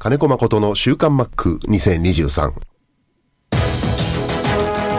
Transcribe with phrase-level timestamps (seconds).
[0.00, 2.52] 金子誠の週刊マック2023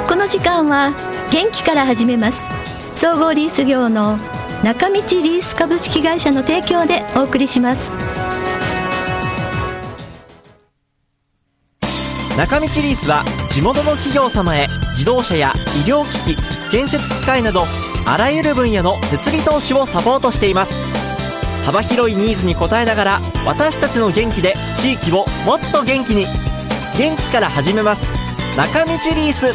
[0.10, 0.94] この時間は
[1.32, 2.44] 元気から始めます。
[2.92, 4.18] 総合リース業の
[4.62, 7.92] 中道リース株式会社の提供でお送りします。
[12.36, 15.54] 中道リースは地元の企業様へ自動車や
[15.86, 17.64] 医療機器建設機械など
[18.06, 20.89] あらゆる分野の設備投資をサポートしています
[21.66, 26.26] 幅広いニーズに応えながら私たちの元気で地域をもっと元気に。
[26.98, 28.06] 元気から始めます。
[28.58, 29.54] 中道リース。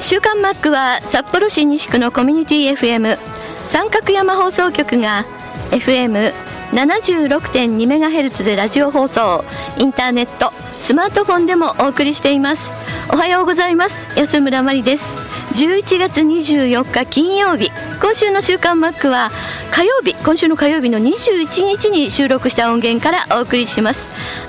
[0.00, 3.18] 週刊マックは札幌市西区のコミュニティ FM
[3.64, 5.26] 三角山放送局が
[5.70, 9.44] FM76.2MHz でラジオ放送
[9.76, 12.72] インターネットスマートフォンでもお送りしています。
[13.12, 14.08] おはようございます。
[14.18, 15.27] 安村麻里です。
[15.58, 19.32] 11月24日金曜日今週の週刊マックは
[19.72, 24.06] 火曜日今週の火曜日の21日に収録した音源からお送りします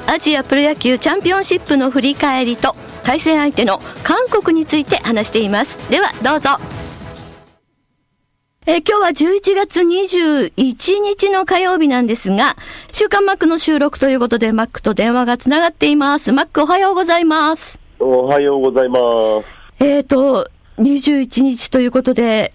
[0.07, 6.51] アジアプロ野球チャンピオンシップの振り返りと対戦相手の韓国について話していますではどうぞ
[8.67, 12.55] えー今日は11月21日の火曜日なんですが、
[12.91, 16.33] 週刊マックの収録ということで、マックと電話がつながっています。
[16.33, 17.79] マックおはようございます。
[17.97, 18.99] おはようございま
[19.41, 19.83] す。
[19.83, 20.47] えっ、と、
[20.79, 22.53] 21日ということで、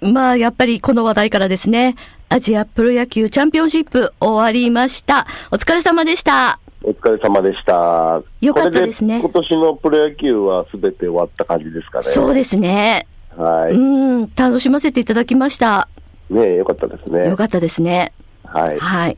[0.00, 1.96] まあ、やっぱりこの話題からですね、
[2.30, 5.26] アジアプロ野球チャンピオンシップ終わりました。
[5.50, 6.60] お疲れ様でした。
[6.82, 8.22] お疲れ様でした。
[8.40, 12.04] よかったですね今年のプロ野球はすべて終わった感じですかね。
[12.04, 13.06] そうですね。
[13.36, 13.74] はい。
[13.74, 13.78] う
[14.24, 15.88] ん、楽しませていただきました。
[16.30, 17.28] ねえよかったですね。
[17.28, 18.12] よかったですね。
[18.44, 18.78] はい。
[18.78, 19.16] はい。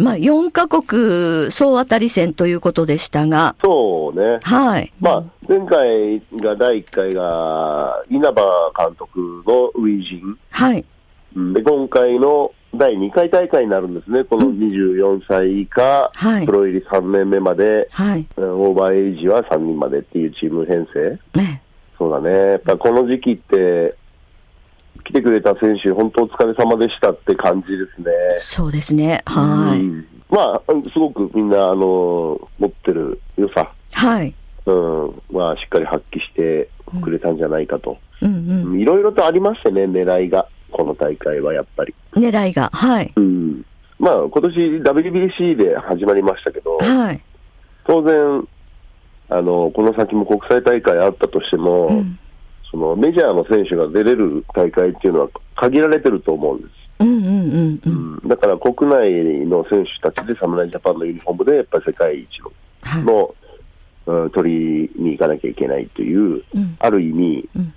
[0.00, 4.38] まあ、4カ国総当たり戦ということでしたが、そうね。
[4.42, 4.92] はい。
[4.98, 10.38] まあ、前回が第1回が稲葉監督の初陣。
[10.50, 10.84] はい。
[11.36, 14.24] うんで、今回の第2回大会になるんですね。
[14.24, 18.26] この24歳以下、はいプロ入り3年目まで、はい。
[18.36, 21.18] うんオーバーエイジは3人までっていうチーム編成。
[21.38, 21.62] ね。
[21.98, 23.94] そうだね、やっぱこの時期って、
[25.00, 28.12] 来てくれた選手、本当お疲れ様でしたって感じですね。
[28.40, 29.22] そうですね。
[29.26, 29.80] はい。
[29.80, 30.62] うんまあ、
[30.92, 34.32] すごくみんな、あの、持ってる良さ、はい。
[34.66, 36.68] うん、まあ、しっかり発揮して
[37.02, 37.98] くれたんじゃないかと。
[38.22, 41.94] うんいろいろとありましてね、狙いが、この大会はやっぱり。
[42.12, 42.22] うん。
[42.22, 42.70] 狙いが。
[42.72, 43.12] はい。
[43.16, 43.64] うん。
[43.98, 47.20] まあ、今年 WBC で始まりましたけど、はい。
[47.84, 48.46] 当然、
[49.30, 52.18] あの、この先も国際大会あったとしても、うん。
[52.70, 56.70] そのメジャーの選手が出れる大会っていうのは限られてると思うんです。
[57.00, 58.28] うんうんうんうん。
[58.28, 62.28] だから国内の選手たちで侍ジャパンのユニフォームでやっぱり世界一
[62.82, 63.04] はい。
[63.04, 63.34] の、
[64.06, 67.74] うん取りに行かなきゃいけないという、うんある意味、うん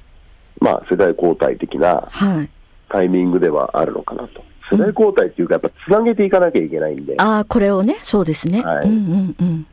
[0.59, 2.50] まあ世代交代的なはい。
[2.90, 4.44] タイミングではあるのかなと。
[4.72, 8.62] 世代交代っていうかやっぱつなげていかなきゃいけないんで、ああ、これをね、そうですね。
[8.62, 9.68] はいうんうんうん。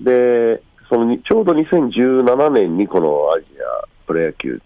[0.00, 3.57] で、そのにちょうど2017年にこのアジア
[4.08, 4.60] プロ野球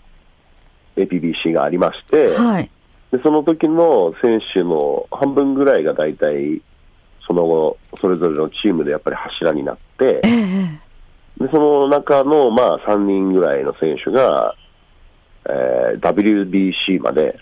[0.97, 2.71] APBC がありまして、はい。
[3.11, 6.63] でその時の選手の半分ぐらいが大体、
[7.27, 10.31] その後、それぞれのチームでやっぱり柱になってええ、
[11.41, 14.55] えでその中のまあ3人ぐらいの選手が、
[15.45, 17.37] えー WBC まで。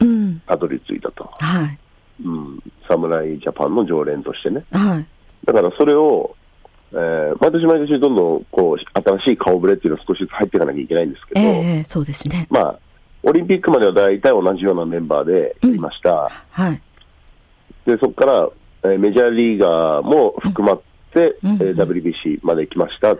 [0.46, 1.78] たどり着いたと、はい。
[2.24, 4.64] うん、侍ジャパンの常連としてね。
[4.72, 5.06] はい。
[5.44, 6.34] だからそれを、
[6.92, 12.46] えー毎年毎年どんどんこう新しい顔ぶれっていうのを少しずつ入っていかなきゃいけないんですけど、ええええ、そうですね。
[12.50, 12.78] まあ、
[13.22, 16.30] オリンピックまでは大体同じようなメンバーでやりました。
[16.50, 16.80] はい。
[17.86, 18.48] で、そこから、
[18.82, 20.80] えーメジャーリーガーも含まっ
[21.12, 23.18] て、うんえー WBC まで来ましたっ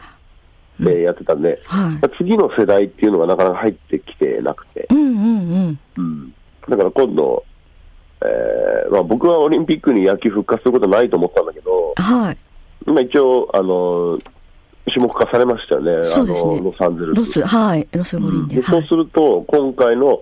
[0.83, 2.17] てやってたんで、はい。
[2.19, 5.21] 次の世代っていうのがなかなか入ってきてなくて、うんうんう
[5.71, 5.79] ん。
[5.99, 6.35] うん
[6.69, 7.45] だから今度、
[8.23, 12.37] えーまあ、僕はオリンピックに野球復活することはないと思ったんだけど、はい。
[12.87, 14.19] 今一応、あの
[14.87, 17.41] 種目化されましたよね、そうですねあのロサンゼルス。
[17.41, 17.89] ロス、はい。
[17.93, 18.57] ロス五輪で。
[18.57, 18.89] でそうはい。
[18.89, 20.21] すると、今回の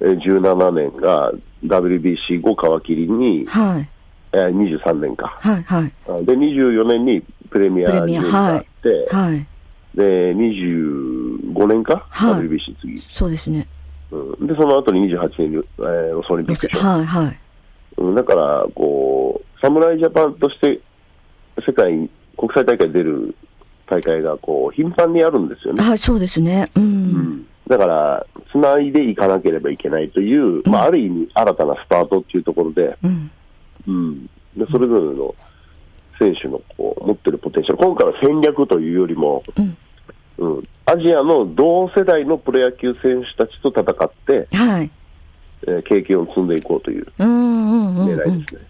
[0.00, 1.32] えー17年が
[1.64, 3.88] WBC 後皮切りに、はい。
[4.32, 5.36] えー23年か。
[5.40, 5.62] はい。
[5.64, 5.92] はい。
[6.08, 9.46] あで、24年にプレミアプレミア12があって、はい。
[9.94, 13.66] で、25年か、はい WBC 次、そうですね。
[14.10, 14.46] うん。
[14.46, 16.80] で、その後に28年に、えーロスオリンピックでしょ。
[16.86, 17.04] はい。
[17.04, 17.38] はい。
[17.98, 20.80] うんだから、こう、侍ジャパンとして
[21.60, 23.34] 世界に、国際大会に出る
[23.86, 25.82] 大会が、こう、頻繁にあるんですよね。
[25.82, 26.68] はい、そうですね。
[26.76, 26.80] う。
[26.80, 33.30] うんんだから、つないでいかなければいけないという、まあ、ある意味、新たなスタートっていうところで、うん。
[33.86, 34.26] うん、
[34.56, 35.34] でそれぞれの
[36.18, 39.76] 選手のこう持ってるポテンシャル、今回は戦略というよりも、うん。
[40.38, 44.90] うん、アジアの同世代のプロ野球選手たちと戦って、はい。
[45.66, 48.18] えー経験を積んでいこうといううんうんうんうん。
[48.18, 48.60] 狙いですね。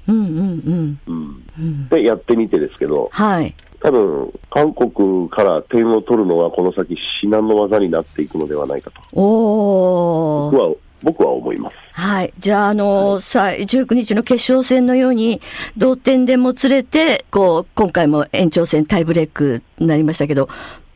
[1.91, 3.55] で、やってみてですけど、はい。
[3.81, 10.53] 多分韓国から点を取るのはこの先至難の技になっていくのではないかと、おー。
[10.53, 11.77] 僕は僕は思います。
[11.94, 12.33] はい。
[12.39, 15.41] じゃあ、あのさ、19日の決勝戦のように、
[15.77, 20.49] 同点でもつれて、こう、今回も延長戦タイブレークになりましたけど、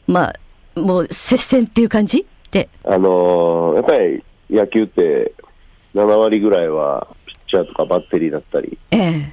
[0.07, 0.33] ま
[0.77, 2.25] あ、もう接戦っていう感じ？
[2.53, 2.69] で。
[2.85, 5.33] あのーやっぱり野球って
[5.97, 9.33] 7割ぐらいはピッチャーとかバッテリーだったり、ええ。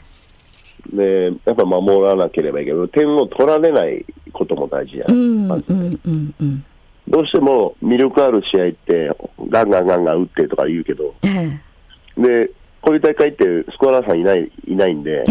[0.93, 2.89] で、やっぱ守らなければいけない。
[2.89, 5.05] 点を取られないことも大事じゃ。
[7.05, 9.11] どうしても魅力ある試合って、
[9.49, 11.59] ガンガンガンガン打ってとか言うけど、え
[12.17, 12.21] え。
[12.21, 12.49] で、
[12.81, 15.23] こういう大会ってスコアラーさんいないいないんで。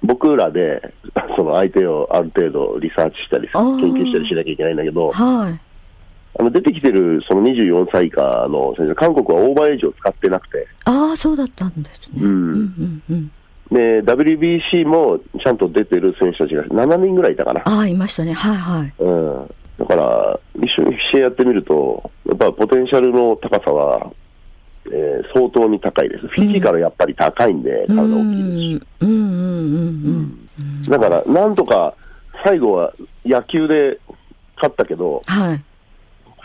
[0.00, 0.94] 僕らで
[1.36, 3.60] その相手をある程度リサーチしたり、研
[3.92, 5.60] 究したりしなきゃいけないんだけど、はい。
[6.38, 12.22] あの出てきてるその24歳以下の選手、韓国はオーバーエイジを使ってなくて、ああ、そうだったんですね。
[12.22, 13.30] うんうん、うん。
[13.70, 17.62] で、WBC もちゃんと出てる選手たちが7人ぐらいいたかな。
[17.64, 18.32] ああ、いましたね。
[18.32, 18.94] はい、はい。
[18.98, 19.54] うん。
[19.78, 24.10] だから、一緒に試合やってみると、やっぱポテンシャルの高さは、
[24.90, 26.26] えー相当に高いです。
[26.28, 28.86] フィジカルやっぱり高いんで、うん、体大きいですし。
[29.00, 30.82] うん、うん、うん、うん。
[30.84, 31.94] だから、なんとか
[32.44, 32.92] 最後は
[33.26, 33.98] 野球で
[34.56, 35.62] 勝ったけど、はい。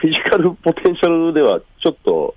[0.03, 2.35] フィジカルポテンシャルではちょっと、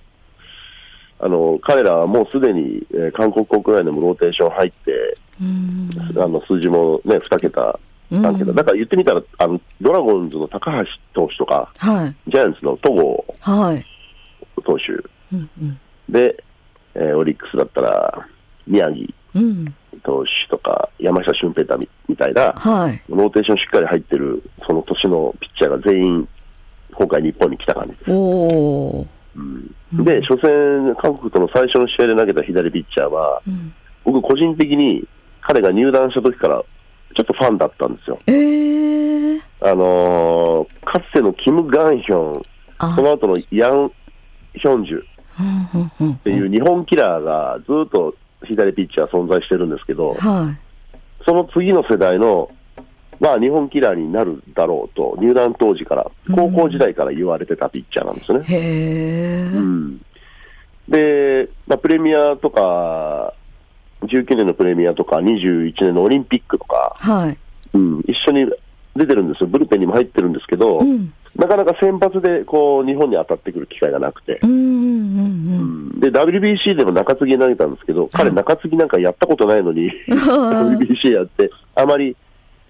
[1.19, 5.91] あの彼らはもうすでに、えー韓国国内でもローテーション入って、うん。
[6.23, 7.81] あの数字もね、2桁、
[8.13, 12.31] 3桁、だから言ってみたら、あのドラゴンズの高橋投手とか、はい。
[12.31, 13.85] ジャイアンツの戸郷はい。
[14.65, 14.93] 投手
[15.35, 15.81] うん、うん。
[16.09, 16.45] で、
[16.95, 18.29] えーオリックスだったら、
[18.69, 19.75] 宮城うん。
[20.05, 23.03] 投手とか、山下俊平太みみたいな、はい。
[23.09, 26.29] ローテーションしっかり入ってる、その年のピッチャーが全員、
[26.97, 28.11] 今回日本に来た感じです。
[28.11, 30.05] おー。
[30.05, 33.73] で、初戦、韓国との最初の試合で投げた左ピッチャーは、うん。
[34.05, 35.07] 僕個人的に
[35.43, 36.63] 彼が入団した時から、
[37.17, 38.19] ちょっとファンだったんですよ。
[38.27, 39.41] ええー。
[39.61, 42.43] あのーかつてのキム・ガンヒョン、
[42.79, 43.91] あその後のヤン・
[44.55, 45.05] ヒョンジュっ
[45.39, 48.15] うんうんうんていう日本キラーがずっと
[48.45, 50.57] 左ピッチャー存在してるんですけど、は
[51.27, 52.51] その次の世代の、
[53.21, 58.53] まあ日本キラーになるだろうと、入団当時から、高校時代から言われてたピッチャーなんですよねい。。
[58.53, 59.43] へえ。
[59.53, 60.01] うん
[60.89, 63.35] で、まあ、プレミアとか、
[64.03, 67.39] 19年のプレミアとか、21年のオリンピックとか、はい。
[67.73, 68.47] うん、一緒に
[68.95, 71.13] 出てるんですよ、ブルペンにも入ってるんですけど、うん。
[71.37, 82.17] なかなか先発でこう日本に当たってくる機会がなくて、うんうんううんんで WBC でも中継ぎ投げたんですけど、彼、中継ぎなんかやったことないのに、 WBC やって、あまり、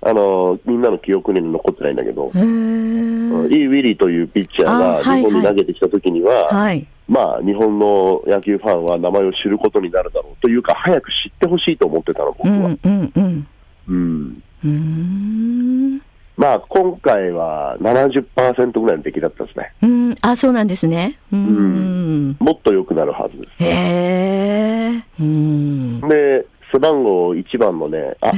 [0.03, 2.31] あのみんなの記憶に残ってないんだけど。
[2.35, 6.87] イー・ウィリーというピッチャーあがはい日本に投げてきたときには、はい。
[7.09, 12.55] まあ、日本の野球ファンは名前を知ることになるだろうというか、早く知ってほしいと思ってたの、僕は。
[12.55, 13.47] うんうんうん。
[13.89, 16.03] うんうーん。
[16.37, 19.73] まあ、今回は70%ぐらいの出来だったですね。
[19.83, 20.15] うん。
[20.21, 21.19] あ、そうなんですね。
[21.33, 22.37] うん。
[22.41, 23.65] もっと良くなるはずです。
[23.65, 23.67] へ
[24.97, 25.05] え。
[25.21, 26.01] うん。
[26.01, 28.33] で、背番号1番のね、あ、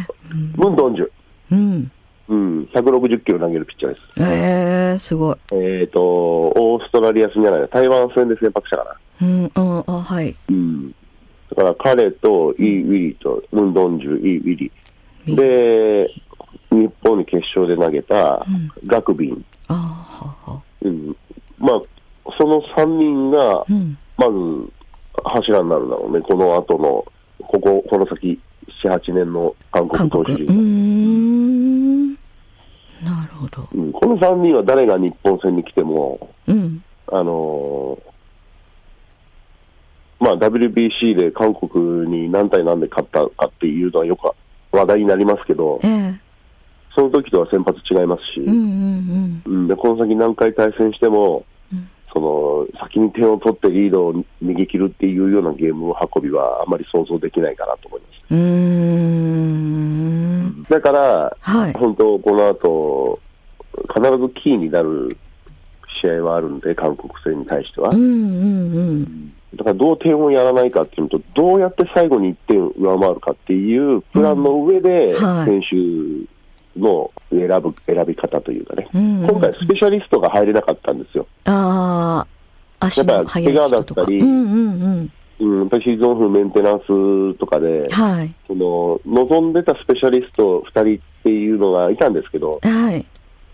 [0.57, 1.11] ムンドンジュ。
[1.51, 1.91] うん。
[2.29, 4.21] うん、160キロ投げるピッチャーです。
[4.21, 5.37] へえ、すごい。
[5.53, 9.27] えっ、と、オーストラリア戦じゃない、台湾戦で先発したかな。
[9.27, 10.37] うん、うん、あ、はい。
[10.51, 10.91] うん。
[10.91, 15.35] だから彼とイー・ウィリーと、ムンドンジュ、イー・ウィリー。
[15.35, 16.11] で、
[16.71, 18.45] 日本に決勝で投げた
[18.87, 19.45] ガクビン。
[19.69, 20.63] あはは。
[20.83, 21.17] うん。
[21.59, 21.81] まあ、
[22.39, 23.97] その3人がう、ん。
[24.19, 24.73] まず
[25.25, 26.21] 柱になるだろうね。
[26.21, 27.05] この後の、
[27.47, 28.39] ここ、この先、
[28.85, 30.11] 7、8年の韓国。
[30.11, 30.47] 投手陣
[33.39, 33.69] ほど。
[33.75, 36.83] うん、この3人は誰が日本戦に来ても、うん。
[37.11, 38.09] あのー
[40.21, 44.31] まあ、WBC で韓国に何対何で勝ったかっていうのはよく
[44.73, 46.21] 話題になりますけどえ、え。
[46.95, 58.07] その時とは先発違いますし、うんうんうんでこの先何回対戦しても、うんその先に点を取ってリードを逃げ切るっていうようなゲーム運びはあまり想像できないかなと思いま
[60.65, 60.73] す。
[60.73, 61.73] だから、はい。
[61.75, 63.21] 本当、この後
[63.95, 65.17] 必ずキーになる
[66.01, 67.91] 試合はあるんで、韓国戦に対しては。
[67.91, 69.33] うんうんうん。
[69.55, 75.77] だからどう点をやらないかっていうのと、どうやって最後に1点上回るかっていうプランの上で、選手
[76.79, 81.27] の選ぶ選び方というかね、うんうん今回、スペシャリストが入れなかったんですよ。
[81.47, 82.27] あ
[82.81, 84.03] あ、足の速い人とか。
[84.03, 85.11] ったりうんうんうん。
[85.41, 88.35] うん、シーズンオフメンテナンスとかで、はい。
[88.47, 93.07] その望んでたスペシャリスト2人っていうのがいたんですけど、はい。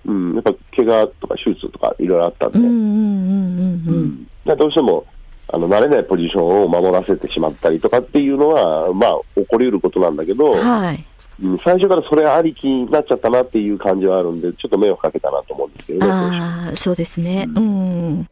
[0.07, 4.25] うん、やっぱ怪我とか手術とかいろいろあったんで、うんうんうんうんうん。
[4.25, 5.07] だからどうしても
[5.53, 11.05] あの慣れないポジションを守らせてしまったりとかっていうのは、まあ、起こりうることなんだけど、はい。
[11.43, 16.07] うん最初からそれありきになっちゃったなっていう感じはあるんで、ちょっと迷惑かけたなと思うんですけどね。
[16.13, 17.49] ああ、そうですね。
[17.57, 18.29] うん。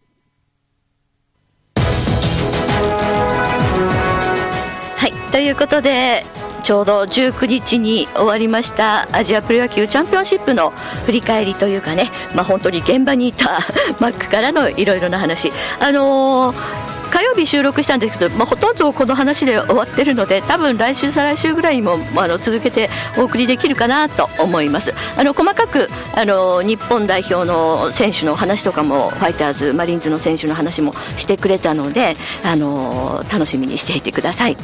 [4.96, 5.12] はい。
[5.32, 6.22] ということで、
[6.62, 10.70] ちょうど19日に終わりましたアジアプロ野球チャンピオンシップの
[11.06, 13.58] 振り返りというかね、まあ、本当に現場にいた
[14.00, 15.52] マックからのいろいろな話。
[15.80, 22.88] あのー火曜日収録したんですけど、まあ、ほとんどこの話で終わってるので多分来週再来週ぐらいにも、まあ、の続けて
[23.18, 34.56] お送りできるかなと思いますあの細かくあの日本代表の選手の話とかもファイターズマリンズの選手の話もしてくれたのであの楽しみにしていてください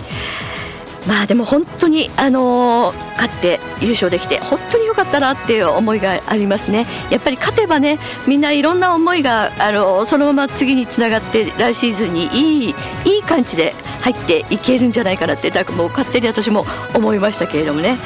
[1.07, 6.87] まあでも本当に、あのー勝って優勝できて本当に良かったなっていう思いがありますね。
[7.11, 12.75] やっぱり勝てばねみんないろんな思いが、あのーそのまま次につながって来シーズンにいい
[13.05, 16.65] いい感じで入っていけるんじゃないかなってだもう勝手に私も
[16.95, 17.99] 思いましたけれどもね。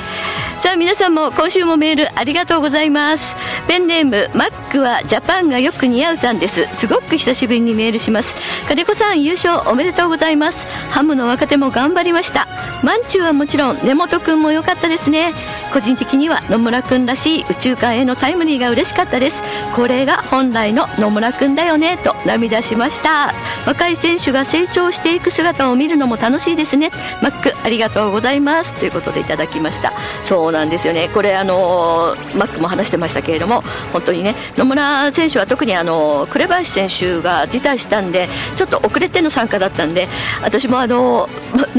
[0.63, 3.35] さあ皆さんも今週もメールありがとうございます。
[3.67, 6.69] ペンネームマックはジャパンがよく似合うさんです。
[6.73, 8.37] すごく久しぶりにメールします。
[8.69, 10.69] 金子さん優勝おめでとうございます。
[10.89, 12.47] ハムの若手も頑張りました。
[12.85, 15.35] マンチュはもちろん根本くんも良かったですね。
[15.73, 19.43] 個人的には野村くんらしい宇宙間へのタイムリーが嬉しかったです。
[19.75, 23.35] これが本来の野村くんだよねと涙しました。
[23.67, 26.93] 若い選手が成長していく姿を見るのも楽しいですね。
[27.21, 28.73] マックありがとうございます。
[28.79, 29.93] ということでいただきました。
[30.23, 40.09] そうなんですよねこれあのマックも話してましたけれども本当にね野村選手は特にあの紅林選手が辞退したんでちょっと遅れての参加だったんで
[40.43, 41.29] 私もあの、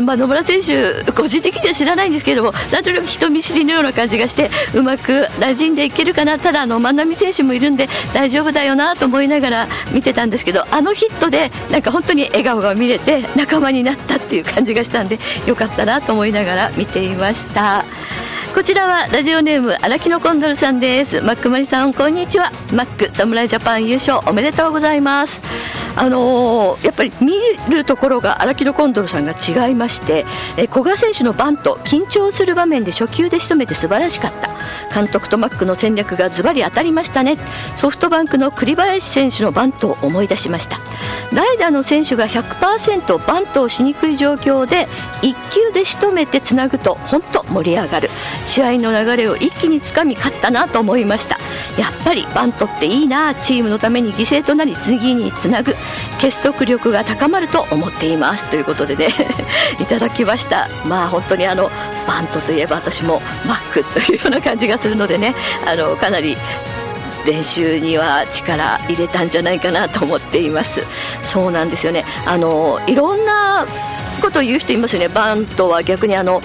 [0.03, 17.85] ま、野村選手個人的には知らないんですけれどもなんとなく人見知りのような感じがしてうまく馴染んでいけるかなただあの万波選手もいるんで大丈夫だよなと思いながら見てたんですけどあのヒットでなんか本当に笑顔が見れて仲間になったっていう感じがしたんでよかったなと思いながら見ていました。
[18.53, 21.21] こちらはラジオネーム荒木のコンドルさんです。
[21.21, 22.51] マックマリさんこんにちは。
[22.71, 25.41] マック侍ジャパン優勝おめでとうございます。
[25.95, 27.33] あのーやっぱり見
[27.69, 30.25] るところが荒木のコンドルさんが違いまして
[30.57, 34.49] え古賀選手のバント緊張する場面で初球で仕留めて素晴らしかった。
[34.93, 37.37] 監督とマックの戦略がズバリ当たりましたね。
[37.75, 40.77] ソフトバンクの栗林選手のバントを思い出しました。
[41.33, 44.87] 代打の選手が100%バントをしにくい状況で
[45.21, 48.09] 1球で仕留めてつなぐと本当盛り上がる。
[48.45, 51.39] 試合の流れを一気につかみ勝ったなと思いました。
[51.77, 55.73] やっぱりバントっていいなチームのために犠牲となり次につなぐ
[56.19, 58.49] 結束力が高まると思っています。
[58.49, 59.07] ということでね
[59.79, 60.69] いただきました。
[60.85, 61.71] まあ本当にあの
[62.07, 65.33] バントといえば私もマックというような感じがするのでね
[65.65, 66.37] あのかなり
[67.25, 70.83] 練習には力入れたんじゃないかなと思っています。
[71.21, 72.05] そうなんですよね。
[72.25, 73.65] あのいろんな
[74.21, 75.07] ことを言う人いますね。
[75.07, 76.41] バントは逆にあの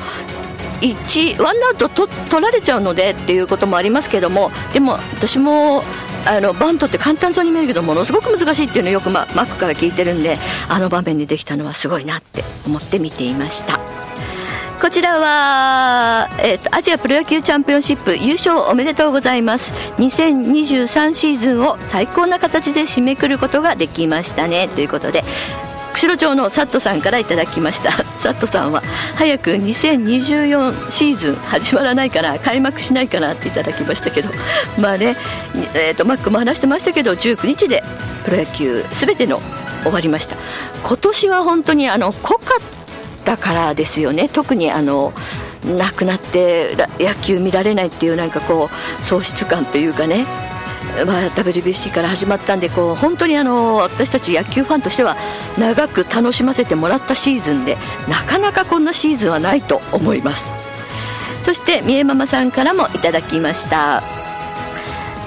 [0.80, 5.82] 1ワンアウトと取られちゃうのでっていうこともありますけどもでも私も
[6.26, 10.36] あのバントって簡単そうに見えるけどものすごく難しいっていうのをよく、ま、マックから聞いてるんで
[10.68, 13.78] あの場面にできたのはすごいなって思って見ていました。
[14.80, 25.24] こちらは、えーとアジアプロ野球チャンピオンシップ優勝おめでとうございます2023シーズンを最高な形で締めくることができましたねということで
[25.98, 27.90] 釧路町のサットさんからいただきました。
[28.22, 28.84] サットさんは
[29.16, 34.30] 早く2024シーズン始まらないかな開幕しないかなっていただきましたけど
[34.78, 35.16] まあね、
[35.74, 37.82] えー、とマックも話してましたけど19日で
[38.22, 39.42] プロ野球すべての
[39.82, 40.36] 終わりました。
[40.84, 44.28] 今年は本当にあの濃かったからですよね。
[44.32, 45.12] 特にあの
[45.64, 50.47] 亡くなって野球見られないっていうなんかこう喪失感というかね。
[51.04, 55.16] まあ、WBC から始まったんでこう本当にあの私たち野球ファンとしては
[55.58, 57.76] 長く楽しませてもらったシーズンで
[58.08, 60.50] なかなかこんなシーズンはないと思います。
[61.42, 64.02] そして三重ママさんからもいただきました。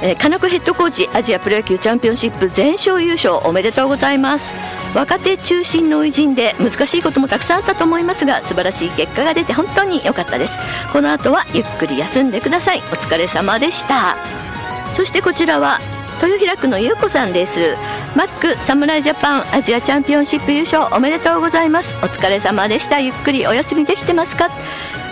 [0.03, 4.55] えー金子ヘッドコーチアジアプロ野球チャンピオンシップ全勝優勝おめでとうございます。
[4.93, 10.59] 若手中心の偉人で難しいこともたくさんあったと思いますが素晴らしい結果が出て本当に良かったです。
[10.91, 12.79] この後はゆっくり休んでください。
[12.79, 14.50] お疲れ様でした。
[14.93, 15.79] そしてこちらは
[16.21, 17.75] 豊平区の優子さんです。
[18.15, 21.95] マック侍ジャパンアジアチャンピオンシップ優勝おめでとうございます。
[22.03, 22.99] お疲れ様でした。
[22.99, 24.49] ゆっくりお休みできてますか？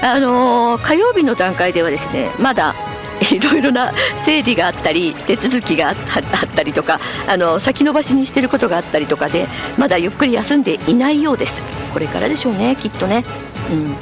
[0.01, 2.75] あのー火曜日の段階ではですねまだ
[3.31, 3.91] いろいろな
[4.23, 11.61] 整理があったり手続きがああったりとかあの先延ばしにしてることがあったりとかでまだゆっくり休んでいないようです。
[11.93, 13.25] これからでしょうねきっとね。
[13.71, 13.95] うん。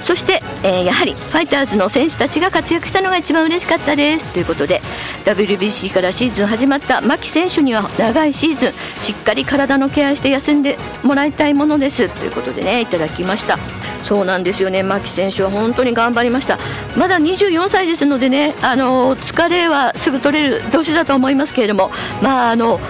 [0.00, 4.32] そして、えー、やはりファイターズの選手たちが活躍したのが一番嬉しかったです。
[4.32, 4.80] ということで
[5.24, 12.08] WBC からシーズン始まった牧選手には長いシーズンしっかり体のケアして休んでもらいたいものです。
[12.08, 13.58] ということでねいただきました。
[14.04, 14.82] そうなんですよね。
[14.82, 16.58] 牧選手は本当に頑張りました。
[16.96, 21.90] まだ24歳ですのでねあの疲れはすぐ取れる年だと思いますけれども
[22.22, 22.80] まああの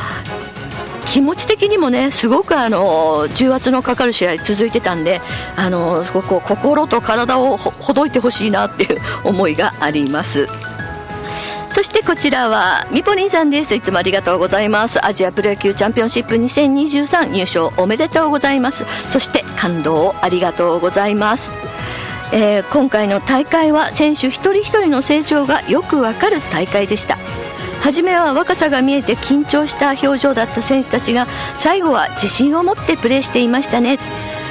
[1.12, 5.20] 気持ち的にもねすごくあの重圧のかかる試合続いてたんで
[5.56, 10.48] あのすごく心と体をほどいてほしいなっていう 思いがあります。
[11.70, 13.74] そしてこちらはミポリンさんです。
[13.74, 15.04] いつもありがとうございます。
[15.04, 18.86] アジアプロ野球チャンピオンシップ2023優勝おめでとうございます。
[19.10, 21.52] そして感動をありがとうございます。
[22.32, 27.18] えー、今回の大会は選手一人一人の成長がよくわかる大会でした。
[27.82, 31.26] 初めは若さが見えて緊張した表情だった選手たちが
[31.58, 33.98] 最後は自信を持ってプレーしていましたね。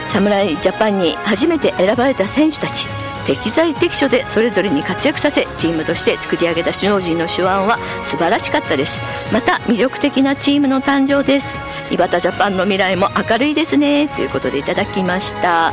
[0.07, 2.88] 侍ジャパンに初めて選ばれた選手たち。
[3.25, 9.00] 適材適所でそれぞれに活躍させチームとして作り上げた首脳陣の手腕は素晴らしかったです。
[9.31, 11.57] また魅力的なチームの誕生です。
[11.91, 14.09] 井端ジャパンの未来も明るいですね。
[14.09, 15.71] ということでいただきました。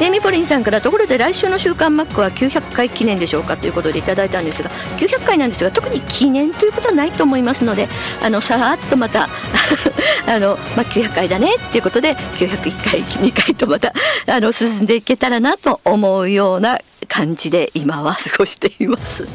[0.00, 7.86] でミポリンさんからところで来週の「週刊マック」は900回記念でしょうかということでいただいたんですが900回なんですが特に記念ということはないと思いますので
[8.22, 9.28] あのさらっとまた
[10.26, 13.92] あの、まあ、900回だねっていうことで901回2回とまた
[14.26, 19.28] あの進んでいけたらなと思うような感じで今は過ごしています。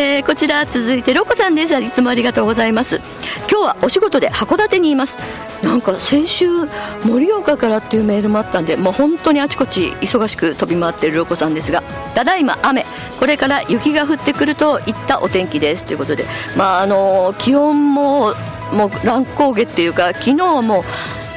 [0.00, 1.78] えー、こちら続いてロコさんです。
[1.78, 3.02] いつもありがとうございます。
[3.50, 5.18] 今日はお仕事で函館にいます。
[5.62, 6.48] なんか先週
[7.04, 11.82] 盛岡からっていうメールもあったんでもう本当にあちこち忙しく飛び回っているロコさんですが
[12.14, 12.86] ただいま雨。
[13.18, 16.24] これから雪が降ってくるといったお天気ですということで
[16.56, 18.34] まああの気温も
[18.72, 20.82] もう乱高下っていうか昨日はもう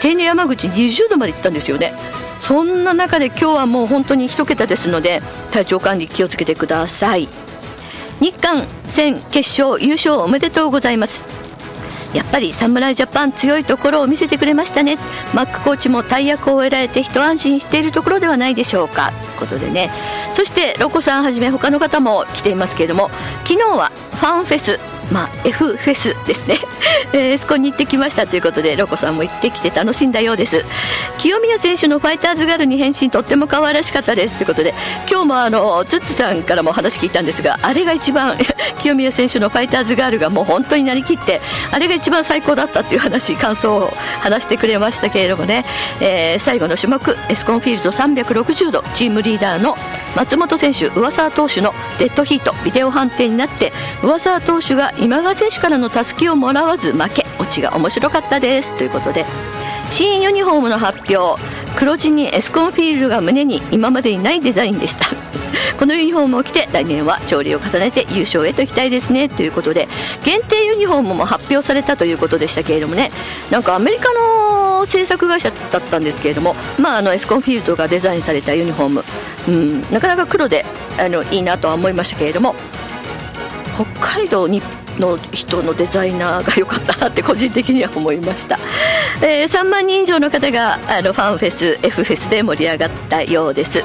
[0.01, 1.93] 平年山口20度まで行ったんですよね。
[2.39, 7.27] そんな中で今日はもう本当に1桁ですので体調管理気をつけてください。
[8.19, 11.21] 日韓戦決勝優勝おめでとうございます。
[12.13, 14.97] やっぱり侍ジャパン強いところを見せてくれましたね。
[15.33, 19.11] マックコーチも大役を得られて一安心しているところではないでしょうか。
[19.11, 19.89] ということでね。
[20.35, 23.09] そしてロコさんはじめ他の方も来ていますけれども
[23.45, 24.79] 昨日はファンフェス
[25.11, 26.57] まあ、F フェスですね、
[27.13, 30.65] えー、そこに行ってきましたということでロコさんも行ってきて楽しんだようです。
[31.23, 34.73] 清宮選手のファイターズガールに変身とっても可愛らしかったですということで
[35.09, 38.35] 今日もあのツッツさんからも話聞いたんですがあれが一番
[38.81, 41.39] 清宮選手のファイターズガールがもう本当になりきって
[41.71, 45.63] あれが一番最高だったっていう話感想を話してくれましたけれどもね、
[46.01, 49.77] えー、最後の種目エスコンフィールド360度チームリーダーの
[50.15, 53.71] 松本選手上沢投手のデッドヒートビデオ判定になって
[54.03, 58.77] 上沢投手が今川選手からのたすきをもらわず負けオチが面白かったです。
[58.77, 59.25] ということで
[59.87, 61.41] 新ユニフォームの発表
[61.75, 65.07] 黒地にエスコンフィールドが胸に今までにないデザインでした。
[65.77, 69.27] このユニフォームを着て来年は勝利を重ねて優勝へと行きたいですね。
[69.29, 69.87] ということで
[70.23, 73.11] 限定ユニフォームも発表されたということでしたけれどもね。
[73.49, 79.03] なんかアメリカの制作会社だったんですけれども、まあ、あのエスコンフィールドがデザインされたユニフォーム、
[79.47, 80.65] うん、なかなか黒で
[80.99, 82.55] あのいいなとは思いましたけれども
[83.75, 83.85] 北
[84.17, 84.63] 海道日
[84.99, 88.59] の人のデザイナーが良かったなって個人的には思いました、
[89.21, 93.83] えー、3万人以上の方があのファンフェス F フェスで盛り上がったようです。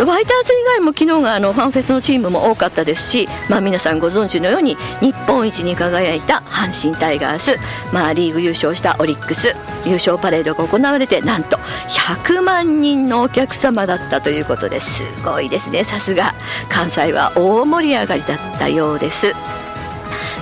[0.00, 7.58] ファイターズ以外も昨日があのファンフェスのチームも多かったですし、まあ、皆さんご存知のように日本一に輝いた阪神タイガース、
[7.92, 9.54] まあ、リーグ優勝したオリックス。
[9.84, 15.84] 優勝パレードが行われてなんと100万人のお客様だったということですごいですね。
[15.84, 16.34] さすが。
[16.70, 19.34] 関西は大盛り上がりだったようです。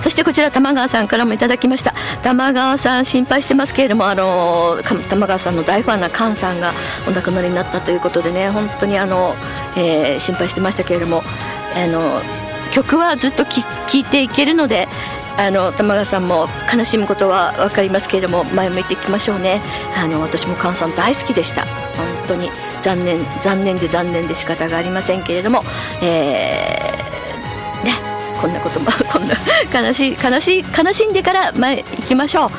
[0.09, 1.93] そしてこちら玉川さんからもいただきました。
[2.23, 6.73] 玉川さん心配してますけれどもあの玉川さんの大ファンな菅さんが
[7.07, 9.35] お亡くなりになったということでね本当にあの、
[9.77, 11.21] えー、心配してましたけれども
[11.75, 12.23] あの
[12.71, 13.61] 曲はずっと聴
[13.99, 14.87] いていけるので
[15.37, 19.61] あの玉川さんも悲しむことは分かりますけれども前向いていきましょうね。
[19.95, 21.65] あの私も菅さん大好きでした。
[21.65, 21.69] 本
[22.29, 22.49] 当に
[22.81, 25.61] 残念残念で残念で仕方がありませんけれども、
[26.01, 28.18] えー、ね。
[28.39, 29.35] こんなこともこんな
[29.73, 32.49] 悲しい悲しい悲しんでから前行きましょう。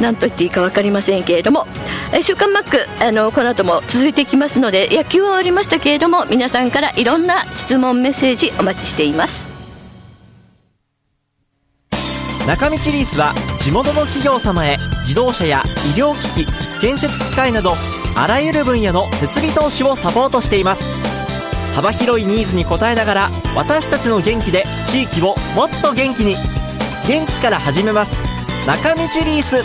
[0.00, 1.66] 何と言っていいか分かりませんけれども
[2.22, 9.48] 「週刊マック」あのこの後も続いていきますので野球は終わりましたけれども皆さんからいろんな質問メッセージお待ちしています。
[12.46, 15.62] 中道リースは地元の企業様へ自動車や
[15.94, 17.74] 医療機器建設機械など
[18.16, 21.17] あらゆる分野の設備投資をサポートしています。
[21.78, 26.34] 幅広いニーズに応えながら私たちの元気で地域をもっと元気に。
[27.06, 28.16] 元気から始めます。
[28.66, 29.62] 中道リース。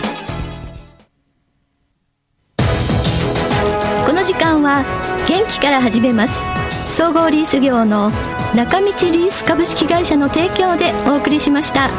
[4.05, 4.85] この時間は
[5.27, 6.39] 元気から始めます。
[6.95, 8.11] 総合リース業の
[8.53, 11.89] 中道リース株式会社の提供でお送りしました。